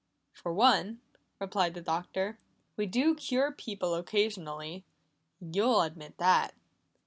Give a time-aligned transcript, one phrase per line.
[0.33, 0.99] "For one,"
[1.37, 2.39] replied the Doctor,
[2.75, 4.83] "we do cure people occasionally.
[5.39, 6.55] You'll admit that."